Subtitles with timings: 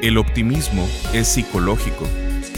[0.00, 2.06] El optimismo es psicológico,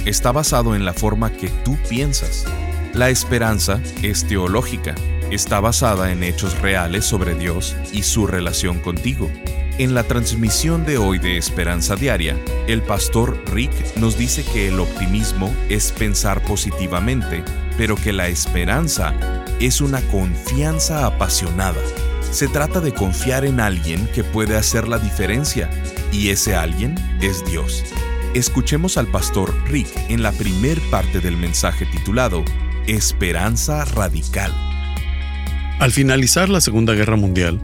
[0.05, 2.45] está basado en la forma que tú piensas.
[2.93, 4.95] La esperanza es teológica,
[5.31, 9.31] está basada en hechos reales sobre Dios y su relación contigo.
[9.79, 12.37] En la transmisión de hoy de Esperanza Diaria,
[12.67, 17.43] el pastor Rick nos dice que el optimismo es pensar positivamente,
[17.79, 19.15] pero que la esperanza
[19.61, 21.81] es una confianza apasionada.
[22.31, 25.71] Se trata de confiar en alguien que puede hacer la diferencia,
[26.13, 27.85] y ese alguien es Dios.
[28.35, 32.45] Escuchemos al pastor Rick en la primer parte del mensaje titulado
[32.87, 34.53] Esperanza Radical.
[35.81, 37.61] Al finalizar la Segunda Guerra Mundial,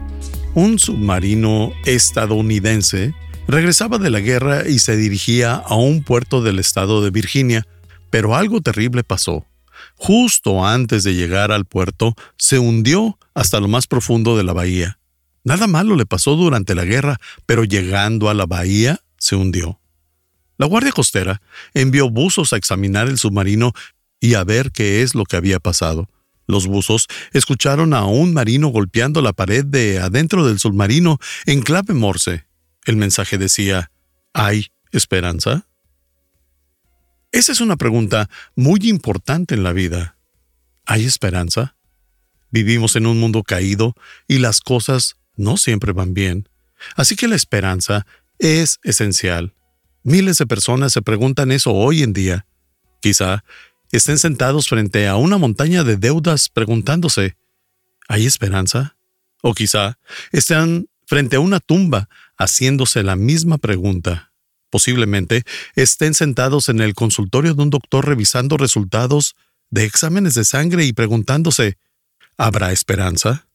[0.55, 3.13] un submarino estadounidense
[3.47, 7.65] regresaba de la guerra y se dirigía a un puerto del estado de Virginia,
[8.09, 9.45] pero algo terrible pasó.
[9.95, 14.99] Justo antes de llegar al puerto, se hundió hasta lo más profundo de la bahía.
[15.47, 19.79] Nada malo le pasó durante la guerra, pero llegando a la bahía, se hundió.
[20.57, 21.41] La Guardia Costera
[21.73, 23.71] envió buzos a examinar el submarino
[24.19, 26.09] y a ver qué es lo que había pasado.
[26.47, 31.93] Los buzos escucharon a un marino golpeando la pared de adentro del submarino en clave
[31.93, 32.45] morse.
[32.83, 33.89] El mensaje decía,
[34.33, 35.65] ¿hay esperanza?
[37.31, 40.17] Esa es una pregunta muy importante en la vida.
[40.85, 41.77] ¿Hay esperanza?
[42.51, 43.93] Vivimos en un mundo caído
[44.27, 46.49] y las cosas no siempre van bien.
[46.95, 48.05] Así que la esperanza
[48.39, 49.55] es esencial.
[50.03, 52.45] Miles de personas se preguntan eso hoy en día.
[53.01, 53.43] Quizá
[53.91, 57.37] estén sentados frente a una montaña de deudas preguntándose,
[58.07, 58.97] ¿hay esperanza?
[59.41, 59.97] O quizá
[60.31, 64.33] estén frente a una tumba haciéndose la misma pregunta.
[64.69, 65.43] Posiblemente
[65.75, 69.35] estén sentados en el consultorio de un doctor revisando resultados
[69.69, 71.77] de exámenes de sangre y preguntándose,
[72.37, 73.47] ¿habrá esperanza?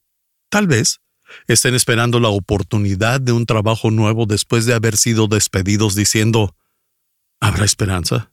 [0.48, 1.00] Tal vez
[1.46, 6.56] estén esperando la oportunidad de un trabajo nuevo después de haber sido despedidos diciendo,
[7.40, 8.32] ¿habrá esperanza?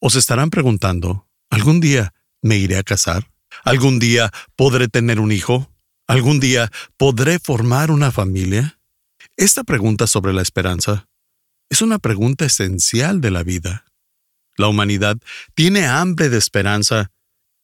[0.00, 3.30] ¿O se estarán preguntando, ¿algún día me iré a casar?
[3.64, 5.70] ¿Algún día podré tener un hijo?
[6.06, 8.78] ¿Algún día podré formar una familia?
[9.36, 11.08] Esta pregunta sobre la esperanza
[11.70, 13.84] es una pregunta esencial de la vida.
[14.56, 15.16] La humanidad
[15.54, 17.10] tiene hambre de esperanza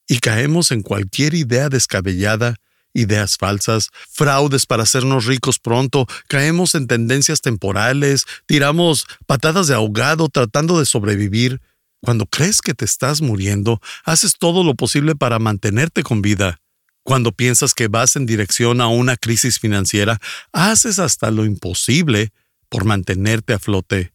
[0.08, 2.56] y caemos en cualquier idea descabellada,
[2.94, 10.28] ideas falsas, fraudes para hacernos ricos pronto, caemos en tendencias temporales, tiramos patadas de ahogado
[10.28, 11.60] tratando de sobrevivir.
[12.02, 16.60] Cuando crees que te estás muriendo, haces todo lo posible para mantenerte con vida.
[17.02, 20.18] Cuando piensas que vas en dirección a una crisis financiera,
[20.52, 22.32] haces hasta lo imposible
[22.68, 24.12] por mantenerte a flote.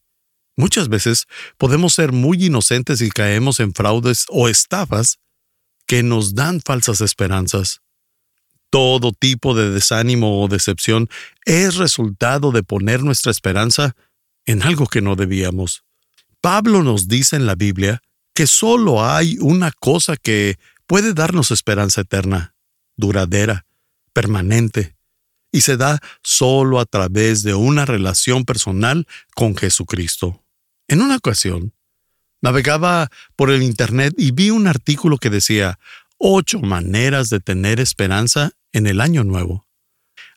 [0.58, 1.26] Muchas veces
[1.58, 5.18] podemos ser muy inocentes y caemos en fraudes o estafas
[5.86, 7.82] que nos dan falsas esperanzas.
[8.76, 11.08] Todo tipo de desánimo o decepción
[11.46, 13.96] es resultado de poner nuestra esperanza
[14.46, 15.86] en algo que no debíamos.
[16.42, 18.02] Pablo nos dice en la Biblia
[18.34, 22.54] que solo hay una cosa que puede darnos esperanza eterna,
[22.98, 23.66] duradera,
[24.12, 24.98] permanente,
[25.54, 30.44] y se da solo a través de una relación personal con Jesucristo.
[30.90, 31.72] En una ocasión,
[32.42, 35.80] navegaba por el Internet y vi un artículo que decía
[36.18, 39.66] ocho maneras de tener esperanza en el año nuevo.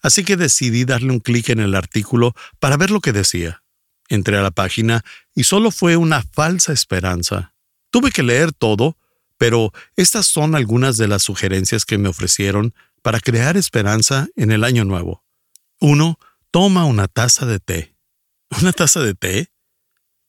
[0.01, 3.65] Así que decidí darle un clic en el artículo para ver lo que decía.
[4.09, 5.05] Entré a la página
[5.35, 7.53] y solo fue una falsa esperanza.
[7.91, 8.97] Tuve que leer todo,
[9.39, 14.63] pero estas son algunas de las sugerencias que me ofrecieron para crear esperanza en el
[14.63, 15.25] año nuevo.
[15.81, 16.19] 1.
[16.53, 17.97] Toma una taza de té.
[18.61, 19.51] ¿Una taza de té?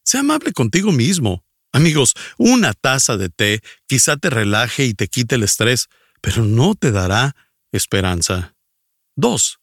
[0.04, 1.46] Sea amable contigo mismo.
[1.72, 5.90] Amigos, una taza de té quizá te relaje y te quite el estrés,
[6.22, 7.36] pero no te dará
[7.72, 8.56] esperanza.
[9.16, 9.60] 2.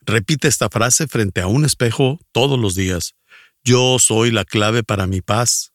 [0.00, 3.14] Repite esta frase frente a un espejo todos los días.
[3.64, 5.72] Yo soy la clave para mi paz.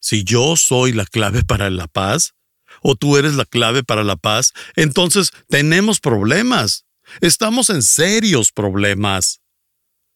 [0.00, 2.34] Si yo soy la clave para la paz,
[2.82, 6.84] o tú eres la clave para la paz, entonces tenemos problemas.
[7.20, 9.40] Estamos en serios problemas.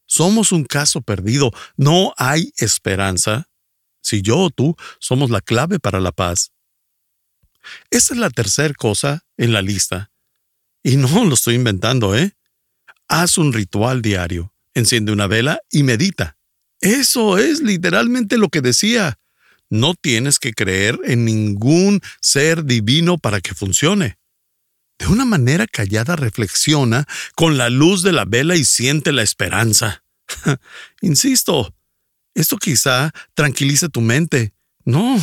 [0.05, 1.51] Somos un caso perdido.
[1.77, 3.49] No hay esperanza
[4.01, 6.51] si yo o tú somos la clave para la paz.
[7.89, 10.11] Esa es la tercera cosa en la lista.
[10.83, 12.35] Y no lo estoy inventando, ¿eh?
[13.07, 16.37] Haz un ritual diario, enciende una vela y medita.
[16.79, 19.19] Eso es literalmente lo que decía.
[19.69, 24.17] No tienes que creer en ningún ser divino para que funcione.
[24.97, 30.03] De una manera callada reflexiona con la luz de la vela y siente la esperanza.
[31.01, 31.75] Insisto,
[32.33, 34.53] esto quizá tranquilice tu mente.
[34.83, 35.17] No,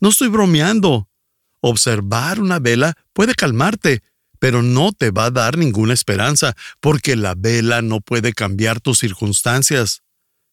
[0.00, 1.08] no estoy bromeando.
[1.60, 4.02] Observar una vela puede calmarte,
[4.42, 8.98] pero no te va a dar ninguna esperanza, porque la vela no puede cambiar tus
[8.98, 10.02] circunstancias.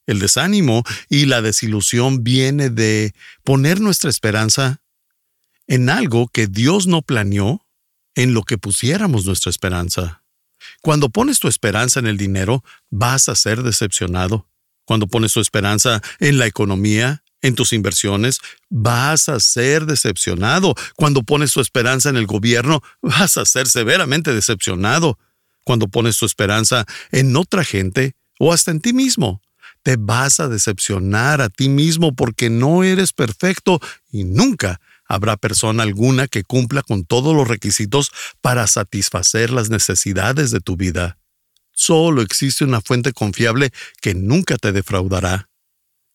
[0.06, 4.84] El desánimo y la desilusión viene de poner nuestra esperanza
[5.66, 7.66] en algo que Dios no planeó,
[8.14, 10.24] en lo que pusiéramos nuestra esperanza.
[10.84, 14.48] Cuando pones tu esperanza en el dinero, vas a ser decepcionado.
[14.86, 18.40] Cuando pones tu esperanza en la economía, en tus inversiones,
[18.70, 20.76] vas a ser decepcionado.
[20.96, 25.18] Cuando pones tu esperanza en el gobierno, vas a ser severamente decepcionado.
[25.64, 29.42] Cuando pones tu esperanza en otra gente o hasta en ti mismo,
[29.84, 33.80] te vas a decepcionar a ti mismo porque no eres perfecto
[34.12, 40.52] y nunca habrá persona alguna que cumpla con todos los requisitos para satisfacer las necesidades
[40.52, 41.18] de tu vida.
[41.72, 43.72] Solo existe una fuente confiable
[44.02, 45.49] que nunca te defraudará.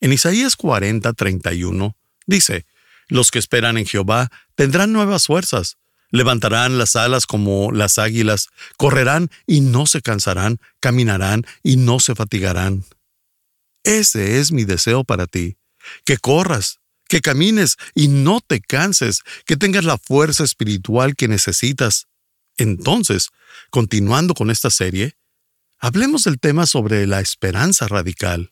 [0.05, 1.97] En Isaías 40, 31
[2.27, 2.67] dice,
[3.09, 5.79] Los que esperan en Jehová tendrán nuevas fuerzas,
[6.11, 12.15] levantarán las alas como las águilas, correrán y no se cansarán, caminarán y no se
[12.15, 12.85] fatigarán.
[13.83, 15.57] Ese es mi deseo para ti,
[16.05, 22.09] que corras, que camines y no te canses, que tengas la fuerza espiritual que necesitas.
[22.59, 23.31] Entonces,
[23.71, 25.17] continuando con esta serie,
[25.79, 28.51] hablemos del tema sobre la esperanza radical.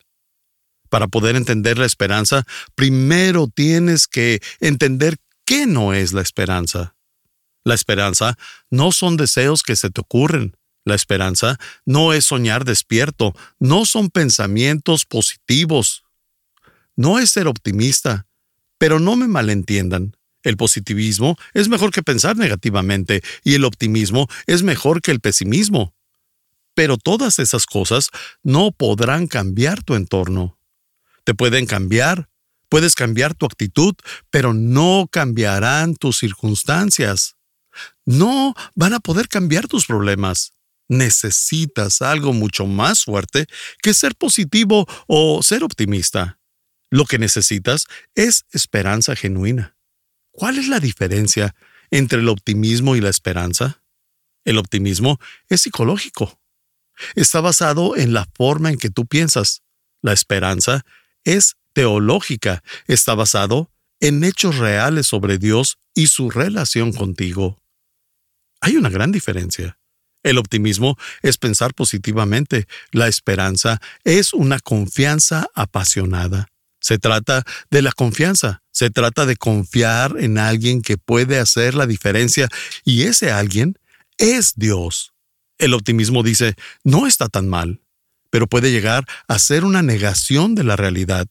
[0.93, 2.45] Para poder entender la esperanza,
[2.75, 6.95] primero tienes que entender qué no es la esperanza.
[7.63, 8.37] La esperanza
[8.69, 10.55] no son deseos que se te ocurren,
[10.85, 16.03] la esperanza no es soñar despierto, no son pensamientos positivos,
[16.95, 18.27] no es ser optimista.
[18.77, 20.15] Pero no me malentiendan.
[20.43, 25.95] El positivismo es mejor que pensar negativamente y el optimismo es mejor que el pesimismo.
[26.75, 28.11] Pero todas esas cosas
[28.43, 30.59] no podrán cambiar tu entorno.
[31.23, 32.29] Te pueden cambiar,
[32.69, 33.95] puedes cambiar tu actitud,
[34.29, 37.35] pero no cambiarán tus circunstancias.
[38.05, 40.53] No van a poder cambiar tus problemas
[40.87, 43.47] necesitas algo mucho más fuerte
[43.81, 46.39] que ser positivo o ser optimista.
[46.89, 49.75] Lo que necesitas es esperanza genuina.
[50.31, 51.55] ¿Cuál es la diferencia
[51.91, 53.83] entre el optimismo y la esperanza?
[54.45, 56.39] El optimismo es psicológico.
[57.15, 59.63] Está basado en la forma en que tú piensas.
[60.01, 60.85] La esperanza
[61.23, 62.63] es teológica.
[62.87, 67.61] Está basado en hechos reales sobre Dios y su relación contigo.
[68.61, 69.77] Hay una gran diferencia.
[70.23, 72.67] El optimismo es pensar positivamente.
[72.91, 76.47] La esperanza es una confianza apasionada.
[76.79, 78.61] Se trata de la confianza.
[78.71, 82.49] Se trata de confiar en alguien que puede hacer la diferencia
[82.83, 83.77] y ese alguien
[84.17, 85.13] es Dios.
[85.57, 87.82] El optimismo dice, no está tan mal,
[88.33, 91.27] pero puede llegar a ser una negación de la realidad.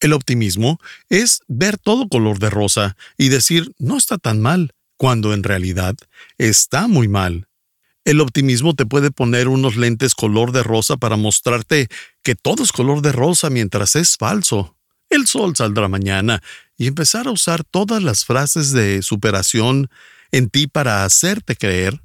[0.00, 0.80] El optimismo
[1.10, 5.94] es ver todo color de rosa y decir, no está tan mal, cuando en realidad
[6.38, 7.48] está muy mal.
[8.06, 11.88] El optimismo te puede poner unos lentes color de rosa para mostrarte
[12.22, 14.78] que todo es color de rosa mientras es falso.
[15.10, 16.42] El sol saldrá mañana
[16.78, 19.90] y empezar a usar todas las frases de superación
[20.30, 22.00] en ti para hacerte creer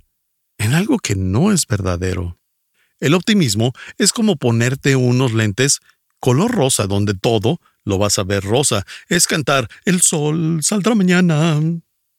[0.58, 2.38] en algo que no es verdadero.
[3.00, 5.80] El optimismo es como ponerte unos lentes
[6.20, 8.86] color rosa donde todo lo vas a ver rosa.
[9.08, 11.60] Es cantar el sol saldrá mañana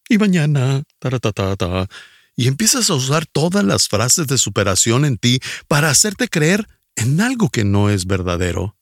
[0.08, 0.82] y mañana.
[0.98, 1.88] ta
[2.36, 7.20] y empiezas a usar todas las frases de superación en ti para hacerte creer en
[7.20, 8.76] algo que no es verdadero.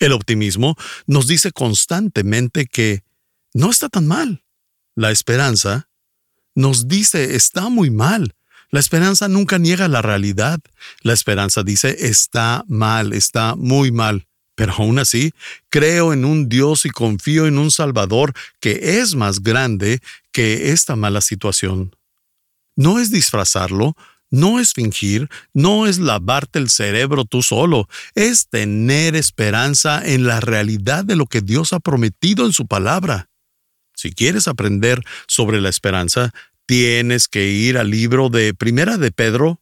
[0.00, 0.76] El optimismo
[1.06, 3.04] nos dice constantemente que
[3.54, 4.42] no está tan mal.
[4.96, 5.88] La esperanza
[6.56, 8.34] nos dice está muy mal.
[8.72, 10.58] La esperanza nunca niega la realidad.
[11.02, 14.26] La esperanza dice está mal, está muy mal.
[14.54, 15.32] Pero aún así,
[15.68, 20.00] creo en un Dios y confío en un Salvador que es más grande
[20.32, 21.94] que esta mala situación.
[22.74, 23.94] No es disfrazarlo,
[24.30, 30.40] no es fingir, no es lavarte el cerebro tú solo, es tener esperanza en la
[30.40, 33.28] realidad de lo que Dios ha prometido en su palabra.
[33.94, 36.32] Si quieres aprender sobre la esperanza,
[36.72, 39.60] tienes que ir al libro de Primera de Pedro.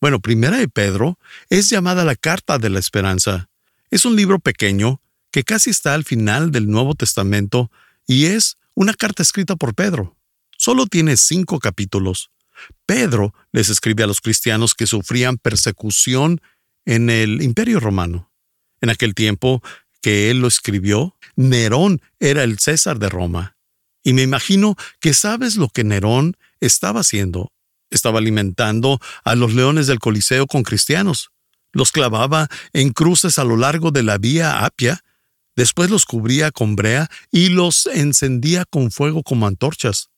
[0.00, 1.18] Bueno, Primera de Pedro
[1.50, 3.50] es llamada la Carta de la Esperanza.
[3.90, 7.70] Es un libro pequeño que casi está al final del Nuevo Testamento
[8.06, 10.16] y es una carta escrita por Pedro.
[10.56, 12.30] Solo tiene cinco capítulos.
[12.86, 16.40] Pedro les escribe a los cristianos que sufrían persecución
[16.86, 18.32] en el Imperio Romano.
[18.80, 19.62] En aquel tiempo
[20.00, 23.53] que él lo escribió, Nerón era el César de Roma.
[24.04, 27.50] Y me imagino que sabes lo que Nerón estaba haciendo.
[27.90, 31.30] Estaba alimentando a los leones del Coliseo con cristianos.
[31.72, 35.00] Los clavaba en cruces a lo largo de la vía Apia,
[35.56, 40.10] después los cubría con brea y los encendía con fuego como antorchas.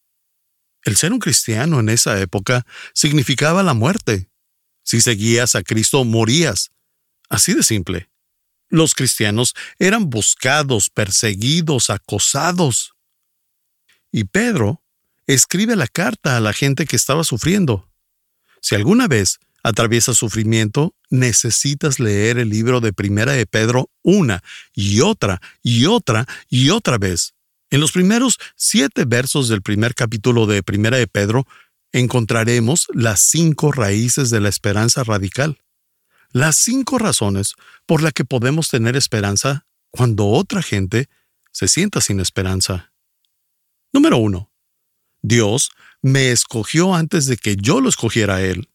[0.82, 4.28] El ser un cristiano en esa época significaba la muerte.
[4.84, 6.72] Si seguías a Cristo, morías.
[7.28, 8.10] Así de simple.
[8.68, 12.95] Los cristianos eran buscados, perseguidos, acosados.
[14.16, 14.82] Y Pedro
[15.26, 17.86] escribe la carta a la gente que estaba sufriendo.
[18.62, 24.42] Si alguna vez atraviesas sufrimiento, necesitas leer el libro de Primera de Pedro una
[24.72, 27.34] y otra y otra y otra vez.
[27.68, 31.46] En los primeros siete versos del primer capítulo de Primera de Pedro
[31.92, 35.58] encontraremos las cinco raíces de la esperanza radical
[36.32, 37.52] las cinco razones
[37.84, 41.08] por las que podemos tener esperanza cuando otra gente
[41.52, 42.92] se sienta sin esperanza.
[43.96, 44.52] Número uno.
[45.22, 45.70] Dios
[46.02, 48.68] me escogió antes de que yo lo escogiera a Él.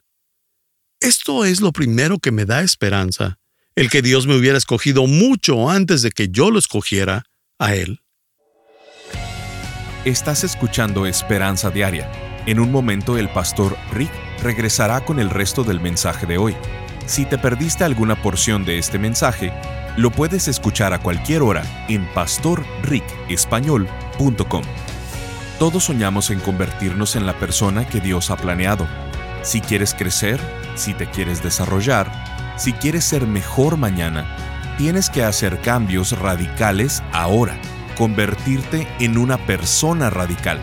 [1.00, 3.38] Esto es lo primero que me da esperanza,
[3.76, 7.26] el que Dios me hubiera escogido mucho antes de que yo lo escogiera
[7.60, 8.02] a Él.
[10.06, 12.12] Estás escuchando Esperanza Diaria.
[12.48, 14.10] En un momento el pastor Rick
[14.42, 16.56] regresará con el resto del mensaje de hoy.
[17.06, 19.54] Si te perdiste alguna porción de este mensaje,
[19.98, 24.64] lo puedes escuchar a cualquier hora en pastorricespañol.com.
[25.62, 28.88] Todos soñamos en convertirnos en la persona que Dios ha planeado.
[29.44, 30.40] Si quieres crecer,
[30.74, 32.12] si te quieres desarrollar,
[32.58, 34.26] si quieres ser mejor mañana,
[34.80, 37.62] tienes que hacer cambios radicales ahora,
[37.96, 40.60] convertirte en una persona radical.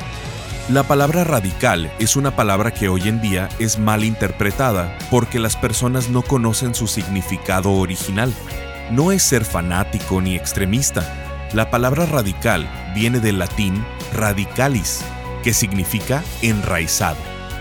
[0.69, 5.55] La palabra radical es una palabra que hoy en día es mal interpretada porque las
[5.55, 8.35] personas no conocen su significado original.
[8.91, 11.49] No es ser fanático ni extremista.
[11.53, 15.01] La palabra radical viene del latín radicalis,
[15.43, 17.19] que significa enraizado.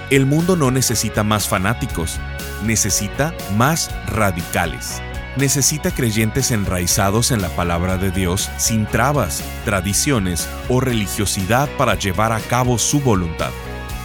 [0.09, 2.19] El mundo no necesita más fanáticos,
[2.63, 5.01] necesita más radicales
[5.37, 12.31] necesita creyentes enraizados en la palabra de Dios sin trabas, tradiciones o religiosidad para llevar
[12.31, 13.51] a cabo su voluntad.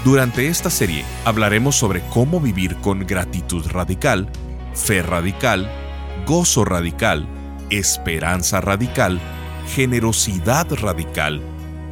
[0.05, 4.29] Durante esta serie hablaremos sobre cómo vivir con gratitud radical,
[4.75, 5.71] fe radical,
[6.27, 7.27] gozo radical,
[7.71, 9.21] esperanza radical,
[9.75, 11.52] generosidad radical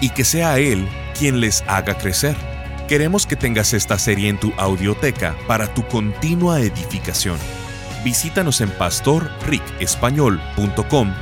[0.00, 0.86] y que sea Él
[1.18, 2.36] quien les haga crecer
[2.88, 7.36] Queremos que tengas esta serie en tu audioteca para tu continua edificación.
[8.02, 11.12] Visítanos en pastorricespañol.com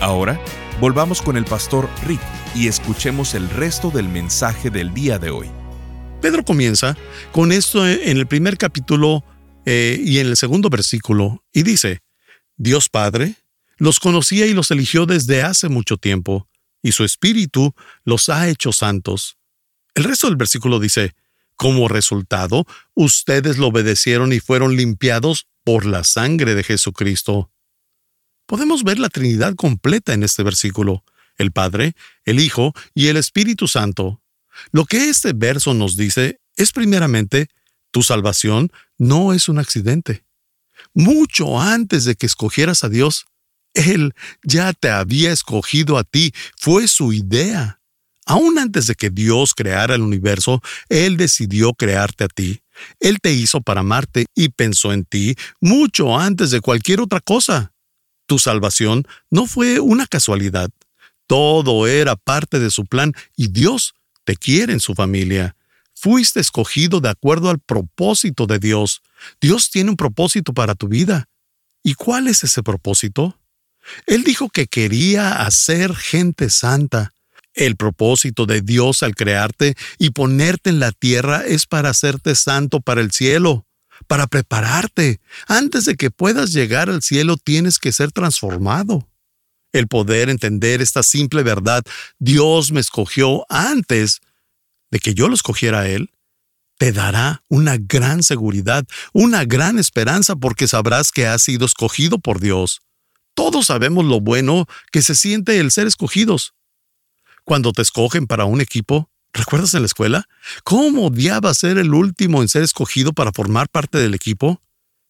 [0.00, 0.40] Ahora,
[0.80, 2.20] volvamos con el pastor Rick
[2.54, 5.50] y escuchemos el resto del mensaje del día de hoy.
[6.20, 6.96] Pedro comienza
[7.32, 9.24] con esto en el primer capítulo
[9.66, 12.00] eh, y en el segundo versículo, y dice,
[12.56, 13.36] Dios Padre
[13.76, 16.48] los conocía y los eligió desde hace mucho tiempo,
[16.82, 17.74] y su Espíritu
[18.04, 19.38] los ha hecho santos.
[19.94, 21.14] El resto del versículo dice,
[21.56, 27.50] como resultado, ustedes lo obedecieron y fueron limpiados por la sangre de Jesucristo.
[28.46, 31.04] Podemos ver la Trinidad completa en este versículo,
[31.38, 34.20] el Padre, el Hijo y el Espíritu Santo.
[34.70, 37.48] Lo que este verso nos dice es primeramente,
[37.90, 40.24] tu salvación no es un accidente.
[40.92, 43.26] Mucho antes de que escogieras a Dios,
[43.72, 47.80] Él ya te había escogido a ti, fue su idea.
[48.26, 52.62] Aún antes de que Dios creara el universo, Él decidió crearte a ti.
[53.00, 57.73] Él te hizo para amarte y pensó en ti mucho antes de cualquier otra cosa.
[58.26, 60.70] Tu salvación no fue una casualidad.
[61.26, 65.56] Todo era parte de su plan y Dios te quiere en su familia.
[65.94, 69.02] Fuiste escogido de acuerdo al propósito de Dios.
[69.40, 71.28] Dios tiene un propósito para tu vida.
[71.82, 73.38] ¿Y cuál es ese propósito?
[74.06, 77.12] Él dijo que quería hacer gente santa.
[77.54, 82.80] El propósito de Dios al crearte y ponerte en la tierra es para hacerte santo
[82.80, 83.66] para el cielo,
[84.04, 85.20] para prepararte.
[85.46, 89.08] Antes de que puedas llegar al cielo tienes que ser transformado.
[89.72, 91.82] El poder entender esta simple verdad,
[92.18, 94.20] Dios me escogió antes
[94.90, 96.10] de que yo lo escogiera a Él,
[96.78, 102.40] te dará una gran seguridad, una gran esperanza porque sabrás que has sido escogido por
[102.40, 102.82] Dios.
[103.34, 106.54] Todos sabemos lo bueno que se siente el ser escogidos.
[107.44, 110.28] Cuando te escogen para un equipo, ¿recuerdas en la escuela?
[110.62, 114.60] ¿Cómo odiaba ser el último en ser escogido para formar parte del equipo?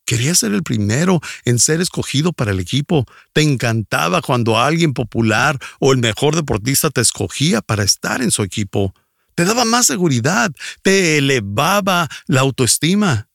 [0.06, 3.06] Querías ser el primero en ser escogido para el equipo.
[3.32, 8.42] Te encantaba cuando alguien popular o el mejor deportista te escogía para estar en su
[8.42, 8.94] equipo.
[9.34, 10.52] Te daba más seguridad,
[10.82, 13.28] te elevaba la autoestima.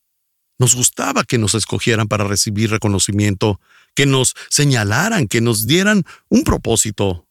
[0.59, 3.59] Nos gustaba que nos escogieran para recibir reconocimiento,
[3.95, 7.28] que nos señalaran, que nos dieran un propósito.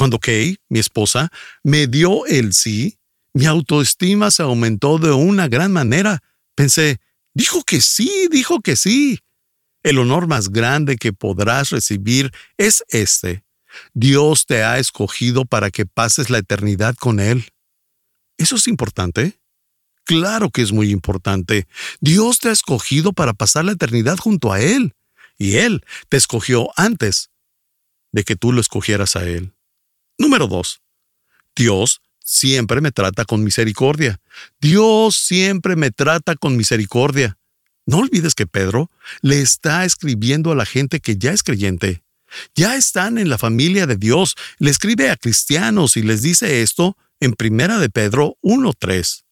[0.00, 1.30] Cuando Kay, mi esposa,
[1.62, 2.98] me dio el sí,
[3.34, 6.22] mi autoestima se aumentó de una gran manera.
[6.54, 7.02] Pensé,
[7.34, 9.18] dijo que sí, dijo que sí.
[9.82, 13.44] El honor más grande que podrás recibir es este.
[13.92, 17.50] Dios te ha escogido para que pases la eternidad con Él.
[18.38, 19.38] ¿Eso es importante?
[20.06, 21.68] Claro que es muy importante.
[22.00, 24.94] Dios te ha escogido para pasar la eternidad junto a Él
[25.36, 27.28] y Él te escogió antes
[28.12, 29.52] de que tú lo escogieras a Él.
[30.20, 30.82] Número dos,
[31.56, 34.20] Dios siempre me trata con misericordia.
[34.60, 37.38] Dios siempre me trata con misericordia.
[37.86, 38.90] No olvides que Pedro
[39.22, 42.02] le está escribiendo a la gente que ya es creyente.
[42.54, 44.36] Ya están en la familia de Dios.
[44.58, 49.22] Le escribe a cristianos y les dice esto en Primera de Pedro 1.3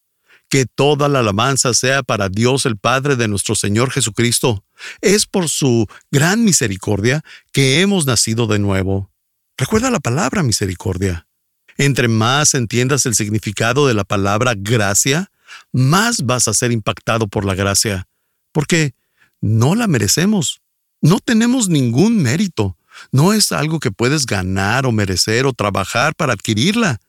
[0.49, 4.65] que toda la alabanza sea para Dios el Padre de nuestro Señor Jesucristo.
[5.03, 9.11] Es por su gran misericordia que hemos nacido de nuevo.
[9.59, 11.27] Recuerda la palabra misericordia.
[11.77, 15.31] Entre más entiendas el significado de la palabra gracia,
[15.73, 18.09] más vas a ser impactado por la gracia,
[18.53, 18.95] porque
[19.43, 20.63] no la merecemos.
[21.03, 22.79] No tenemos ningún mérito.
[23.13, 27.01] No es algo que puedes ganar o merecer o trabajar para adquirirla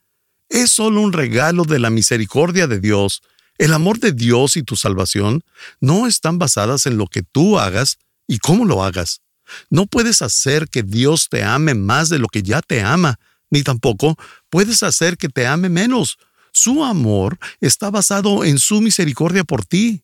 [0.50, 3.22] es solo un regalo de la misericordia de Dios.
[3.58, 5.44] El amor de Dios y tu salvación
[5.80, 9.22] no están basadas en lo que tú hagas y cómo lo hagas.
[9.70, 13.64] No puedes hacer que Dios te ame más de lo que ya te ama, ni
[13.64, 14.18] tampoco
[14.50, 16.18] puedes hacer que te ame menos.
[16.52, 20.04] Su amor está basado en su misericordia por ti.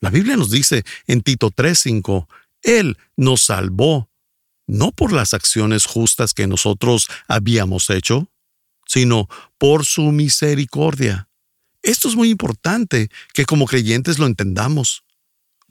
[0.00, 2.28] La Biblia nos dice en Tito 3:5,
[2.62, 4.10] Él nos salvó,
[4.66, 8.30] no por las acciones justas que nosotros habíamos hecho,
[8.86, 11.28] sino por su misericordia.
[11.82, 15.04] Esto es muy importante que como creyentes lo entendamos.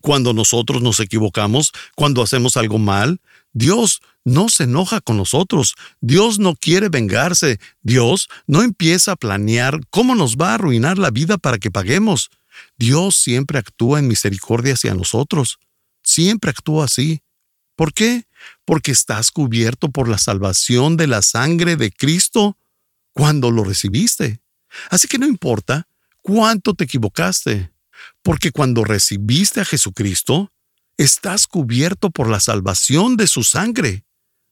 [0.01, 3.19] Cuando nosotros nos equivocamos, cuando hacemos algo mal,
[3.53, 9.79] Dios no se enoja con nosotros, Dios no quiere vengarse, Dios no empieza a planear
[9.89, 12.29] cómo nos va a arruinar la vida para que paguemos.
[12.77, 15.59] Dios siempre actúa en misericordia hacia nosotros,
[16.03, 17.21] siempre actúa así.
[17.75, 18.25] ¿Por qué?
[18.65, 22.57] Porque estás cubierto por la salvación de la sangre de Cristo
[23.13, 24.41] cuando lo recibiste.
[24.89, 25.87] Así que no importa
[26.21, 27.71] cuánto te equivocaste,
[28.25, 30.51] porque cuando recibiste a Jesucristo,
[30.97, 34.03] estás cubierto por la salvación de su sangre.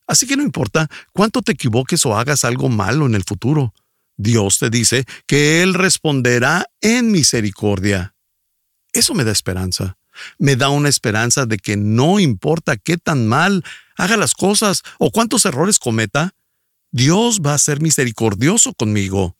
[0.05, 3.73] Así que no importa cuánto te equivoques o hagas algo malo en el futuro,
[4.15, 8.13] Dios te dice que Él responderá en misericordia.
[8.91, 9.97] Eso me da esperanza.
[10.37, 13.65] Me da una esperanza de que no importa qué tan mal
[13.97, 16.35] haga las cosas o cuántos errores cometa,
[16.91, 19.35] Dios va a ser misericordioso conmigo.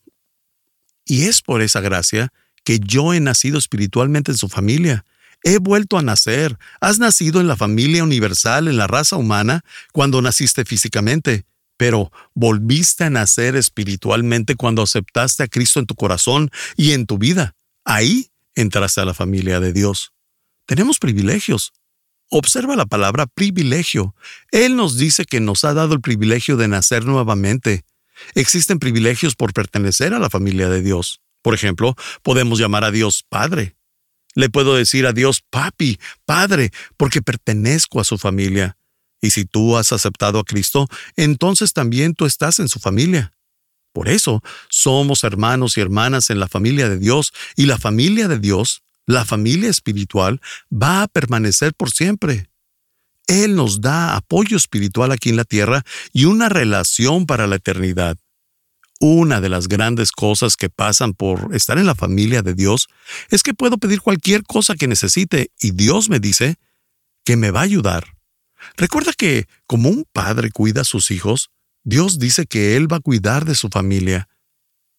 [1.04, 2.32] Y es por esa gracia
[2.64, 5.04] que yo he nacido espiritualmente en su familia.
[5.42, 6.58] He vuelto a nacer.
[6.80, 11.44] Has nacido en la familia universal, en la raza humana, cuando naciste físicamente,
[11.76, 17.18] pero volviste a nacer espiritualmente cuando aceptaste a Cristo en tu corazón y en tu
[17.18, 17.54] vida.
[17.84, 20.12] Ahí entraste a la familia de Dios.
[20.66, 21.72] Tenemos privilegios.
[22.30, 24.14] Observa la palabra privilegio.
[24.50, 27.84] Él nos dice que nos ha dado el privilegio de nacer nuevamente.
[28.34, 31.20] Existen privilegios por pertenecer a la familia de Dios.
[31.44, 33.76] Por ejemplo, podemos llamar a Dios Padre.
[34.34, 38.78] Le puedo decir a Dios Papi, Padre, porque pertenezco a su familia.
[39.20, 43.30] Y si tú has aceptado a Cristo, entonces también tú estás en su familia.
[43.92, 48.38] Por eso somos hermanos y hermanas en la familia de Dios, y la familia de
[48.38, 50.40] Dios la familia espiritual
[50.72, 52.48] va a permanecer por siempre.
[53.26, 55.82] Él nos da apoyo espiritual aquí en la tierra
[56.14, 58.16] y una relación para la eternidad.
[59.00, 62.88] Una de las grandes cosas que pasan por estar en la familia de Dios
[63.30, 66.56] es que puedo pedir cualquier cosa que necesite y Dios me dice
[67.24, 68.16] que me va a ayudar.
[68.76, 71.50] Recuerda que como un padre cuida a sus hijos,
[71.82, 74.28] Dios dice que Él va a cuidar de su familia.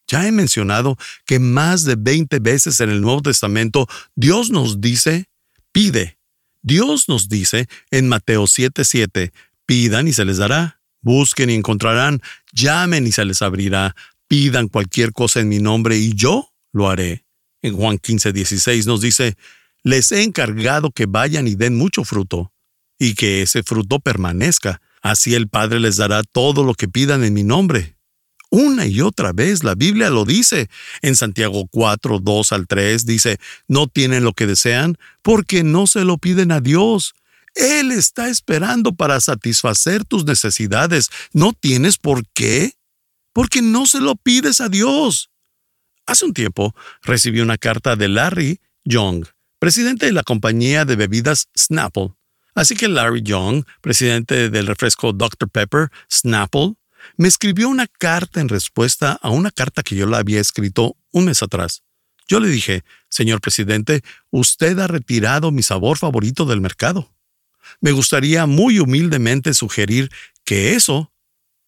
[0.08, 5.30] Ya he mencionado que más de 20 veces en el Nuevo Testamento Dios nos dice,
[5.72, 6.20] pide.
[6.62, 9.32] Dios nos dice en Mateo 7:7,
[9.66, 12.20] pidan y se les dará, busquen y encontrarán,
[12.52, 13.96] llamen y se les abrirá,
[14.28, 17.24] pidan cualquier cosa en mi nombre y yo lo haré.
[17.62, 19.38] En Juan 15:16 nos dice,
[19.84, 22.52] les he encargado que vayan y den mucho fruto,
[23.00, 24.82] y que ese fruto permanezca.
[25.02, 27.96] Así el Padre les dará todo lo que pidan en mi nombre.
[28.50, 30.70] Una y otra vez la Biblia lo dice.
[31.02, 33.38] En Santiago 4, 2 al 3 dice,
[33.68, 37.14] no tienen lo que desean porque no se lo piden a Dios.
[37.56, 41.10] Él está esperando para satisfacer tus necesidades.
[41.34, 42.74] ¿No tienes por qué?
[43.34, 45.30] Porque no se lo pides a Dios.
[46.06, 49.26] Hace un tiempo recibí una carta de Larry Young,
[49.58, 52.14] presidente de la compañía de bebidas Snapple.
[52.54, 55.50] Así que Larry Young, presidente del refresco Dr.
[55.50, 56.76] Pepper, Snapple,
[57.18, 61.26] me escribió una carta en respuesta a una carta que yo le había escrito un
[61.26, 61.84] mes atrás.
[62.28, 67.15] Yo le dije, señor presidente, usted ha retirado mi sabor favorito del mercado.
[67.82, 70.12] Me gustaría muy humildemente sugerir
[70.44, 71.12] que eso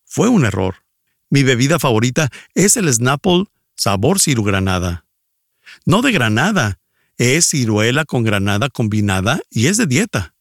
[0.05, 0.83] fue un error.
[1.29, 5.05] Mi bebida favorita es el Snapple sabor cirugranada.
[5.85, 6.79] No de granada,
[7.17, 10.33] es ciruela con granada combinada y es de dieta.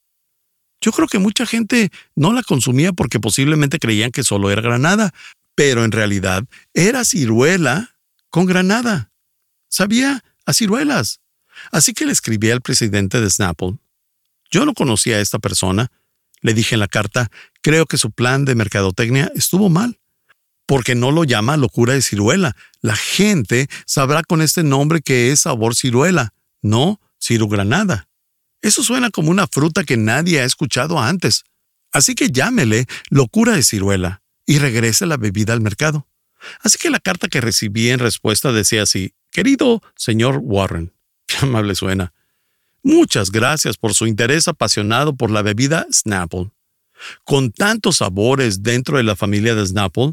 [0.80, 5.12] Yo creo que mucha gente no la consumía porque posiblemente creían que solo era granada,
[5.54, 7.96] pero en realidad era ciruela
[8.30, 9.10] con granada.
[9.68, 11.20] Sabía a ciruelas.
[11.72, 13.78] Así que le escribí al presidente de Snapple.
[14.56, 15.92] Yo no conocía a esta persona.
[16.40, 20.00] Le dije en la carta, creo que su plan de mercadotecnia estuvo mal
[20.64, 22.56] porque no lo llama locura de ciruela.
[22.80, 28.08] La gente sabrá con este nombre que es sabor ciruela no cirugranada.
[28.62, 31.44] Eso suena como una fruta que nadie ha escuchado antes.
[31.92, 36.08] Así que llámele locura de ciruela y regrese la bebida al mercado.
[36.62, 40.94] Así que la carta que recibí en respuesta decía así, Querido señor Warren,
[41.26, 42.14] qué amable suena.
[42.86, 46.52] Muchas gracias por su interés apasionado por la bebida Snapple.
[47.24, 50.12] Con tantos sabores dentro de la familia de Snapple,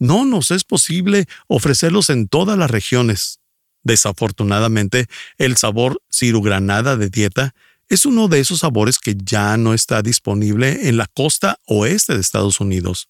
[0.00, 3.38] no nos es posible ofrecerlos en todas las regiones.
[3.84, 7.54] Desafortunadamente, el sabor cirugranada de dieta
[7.88, 12.20] es uno de esos sabores que ya no está disponible en la costa oeste de
[12.20, 13.08] Estados Unidos.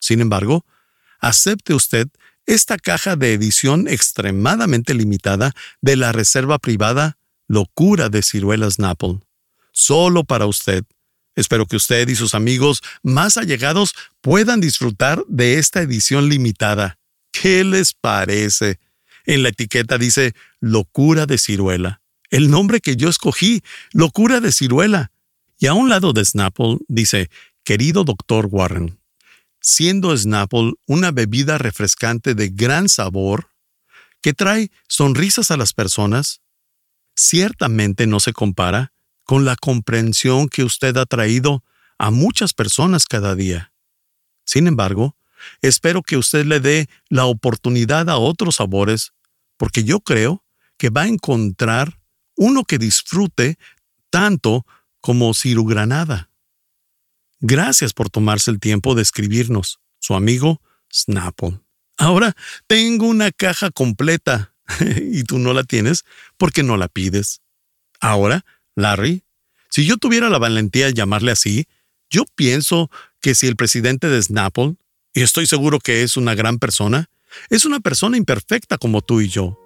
[0.00, 0.66] Sin embargo,
[1.18, 2.08] acepte usted
[2.44, 7.16] esta caja de edición extremadamente limitada de la reserva privada
[7.50, 9.18] Locura de Ciruelas Napple.
[9.72, 10.84] Solo para usted.
[11.34, 17.00] Espero que usted y sus amigos más allegados puedan disfrutar de esta edición limitada.
[17.32, 18.78] ¿Qué les parece?
[19.26, 22.00] En la etiqueta dice locura de ciruela.
[22.30, 25.10] El nombre que yo escogí, locura de ciruela.
[25.58, 27.30] Y a un lado de Snapple dice,
[27.64, 29.00] querido doctor Warren,
[29.60, 33.50] siendo Snapple una bebida refrescante de gran sabor,
[34.22, 36.42] que trae sonrisas a las personas,
[37.20, 38.92] ciertamente no se compara
[39.24, 41.62] con la comprensión que usted ha traído
[41.98, 43.72] a muchas personas cada día.
[44.44, 45.16] Sin embargo,
[45.60, 49.12] espero que usted le dé la oportunidad a otros sabores
[49.56, 50.42] porque yo creo
[50.78, 52.00] que va a encontrar
[52.36, 53.58] uno que disfrute
[54.08, 54.64] tanto
[55.00, 56.30] como Cirugranada.
[57.40, 61.60] Gracias por tomarse el tiempo de escribirnos, su amigo Snapple.
[61.98, 62.34] Ahora
[62.66, 64.54] tengo una caja completa
[65.12, 66.04] y tú no la tienes
[66.36, 67.40] porque no la pides.
[68.00, 69.24] Ahora, Larry,
[69.68, 71.66] si yo tuviera la valentía de llamarle así,
[72.10, 74.76] yo pienso que si el presidente de Snapple,
[75.14, 77.08] y estoy seguro que es una gran persona,
[77.48, 79.58] es una persona imperfecta como tú y yo.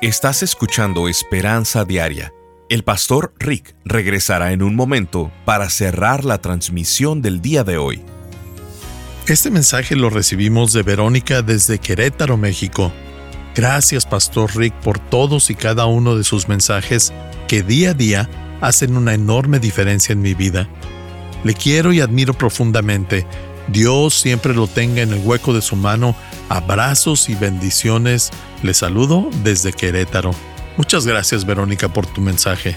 [0.00, 2.32] Estás escuchando Esperanza Diaria.
[2.68, 8.04] El pastor Rick regresará en un momento para cerrar la transmisión del día de hoy.
[9.26, 12.92] Este mensaje lo recibimos de Verónica desde Querétaro, México.
[13.54, 17.12] Gracias, Pastor Rick, por todos y cada uno de sus mensajes
[17.48, 18.28] que día a día
[18.60, 20.68] hacen una enorme diferencia en mi vida.
[21.44, 23.26] Le quiero y admiro profundamente
[23.68, 26.16] Dios siempre lo tenga en el hueco de su mano.
[26.48, 28.30] Abrazos y bendiciones.
[28.62, 30.32] Le saludo desde Querétaro.
[30.76, 32.76] Muchas gracias Verónica por tu mensaje.